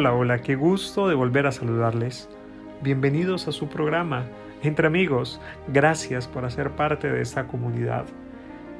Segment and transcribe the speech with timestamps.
[0.00, 2.26] Hola, hola, qué gusto de volver a saludarles.
[2.80, 4.24] Bienvenidos a su programa
[4.62, 5.42] Entre Amigos.
[5.68, 8.06] Gracias por hacer parte de esta comunidad.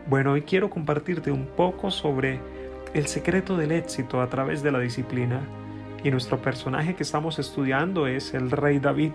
[0.09, 2.41] Bueno, hoy quiero compartirte un poco sobre
[2.95, 5.43] el secreto del éxito a través de la disciplina.
[6.03, 9.13] Y nuestro personaje que estamos estudiando es el rey David.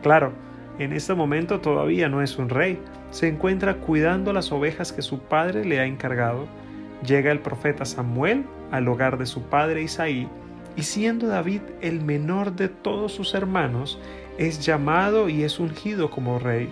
[0.00, 0.34] Claro,
[0.78, 2.78] en este momento todavía no es un rey.
[3.10, 6.46] Se encuentra cuidando las ovejas que su padre le ha encargado.
[7.04, 10.28] Llega el profeta Samuel al hogar de su padre Isaí
[10.78, 13.98] y siendo David el menor de todos sus hermanos,
[14.38, 16.68] es llamado y es ungido como rey.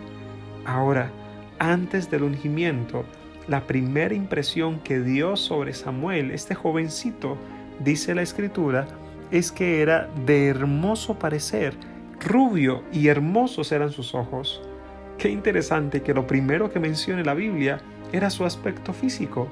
[0.65, 1.10] Ahora,
[1.59, 3.05] antes del ungimiento,
[3.48, 7.37] la primera impresión que dio sobre Samuel, este jovencito,
[7.80, 8.87] dice la escritura,
[9.32, 11.74] es que era de hermoso parecer,
[12.20, 14.62] rubio y hermosos eran sus ojos.
[15.18, 17.80] Qué interesante que lo primero que menciona la Biblia
[18.12, 19.49] era su aspecto físico.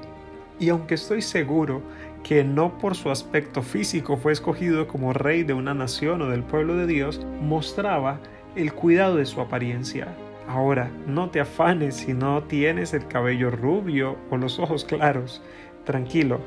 [0.59, 1.81] Y aunque estoy seguro
[2.23, 6.43] que no por su aspecto físico fue escogido como rey de una nación o del
[6.43, 8.19] pueblo de Dios, mostraba
[8.55, 10.15] el cuidado de su apariencia.
[10.47, 15.41] Ahora, no te afanes si no tienes el cabello rubio o los ojos claros.
[15.83, 16.39] Tranquilo,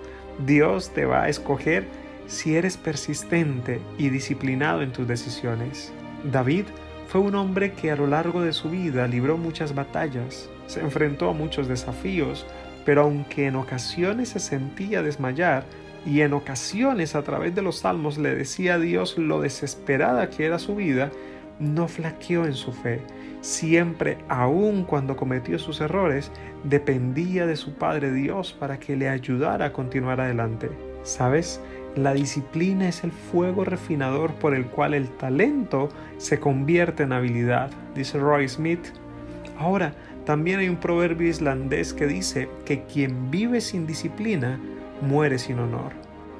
[0.47, 1.87] Dios te va a escoger
[2.27, 5.93] si eres persistente y disciplinado en tus decisiones.
[6.25, 6.65] David
[7.09, 11.31] fue un hombre que a lo largo de su vida libró muchas batallas, se enfrentó
[11.31, 12.47] a muchos desafíos,
[12.89, 15.65] pero aunque en ocasiones se sentía desmayar
[16.07, 20.47] y en ocasiones a través de los salmos le decía a Dios lo desesperada que
[20.47, 21.11] era su vida,
[21.61, 23.03] no flaqueó en su fe.
[23.43, 26.33] Siempre, aun cuando cometió sus errores,
[26.65, 30.71] dependía de su Padre Dios para que le ayudara a continuar adelante.
[31.03, 31.61] ¿Sabes?
[31.95, 37.71] La disciplina es el fuego refinador por el cual el talento se convierte en habilidad,
[37.95, 38.81] dice Roy Smith.
[39.59, 39.93] Ahora,
[40.25, 44.59] también hay un proverbio islandés que dice que quien vive sin disciplina
[45.03, 45.93] muere sin honor.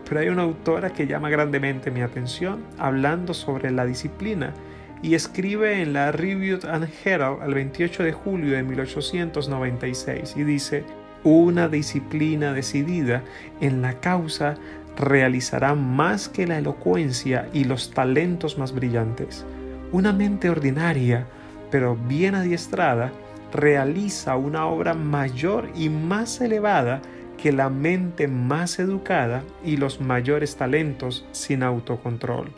[0.09, 4.55] Pero hay una autora que llama grandemente mi atención hablando sobre la disciplina
[5.03, 10.85] y escribe en la Review and Herald el 28 de julio de 1896 y dice,
[11.25, 13.23] una disciplina decidida
[13.61, 14.55] en la causa
[14.97, 19.45] realizará más que la elocuencia y los talentos más brillantes.
[19.93, 21.27] Una mente ordinaria,
[21.71, 23.13] pero bien adiestrada,
[23.53, 27.01] realiza una obra mayor y más elevada
[27.39, 32.51] que la mente más educada y los mayores talentos sin autocontrol.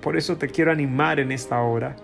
[0.00, 1.96] Por eso te quiero animar en esta hora.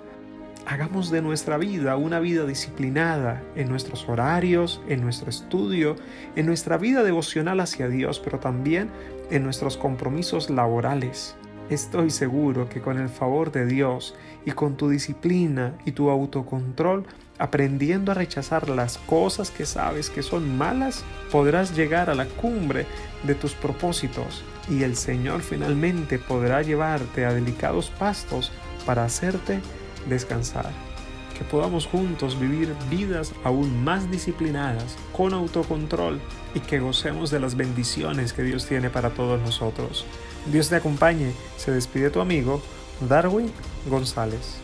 [0.66, 5.96] Hagamos de nuestra vida una vida disciplinada en nuestros horarios, en nuestro estudio,
[6.36, 8.90] en nuestra vida devocional hacia Dios, pero también
[9.30, 11.36] en nuestros compromisos laborales.
[11.70, 14.14] Estoy seguro que con el favor de Dios
[14.44, 17.06] y con tu disciplina y tu autocontrol,
[17.38, 22.86] aprendiendo a rechazar las cosas que sabes que son malas, podrás llegar a la cumbre
[23.22, 28.52] de tus propósitos y el Señor finalmente podrá llevarte a delicados pastos
[28.84, 29.60] para hacerte
[30.08, 30.93] descansar.
[31.36, 36.20] Que podamos juntos vivir vidas aún más disciplinadas, con autocontrol
[36.54, 40.06] y que gocemos de las bendiciones que Dios tiene para todos nosotros.
[40.46, 41.32] Dios te acompañe.
[41.56, 42.62] Se despide tu amigo
[43.08, 43.50] Darwin
[43.88, 44.63] González.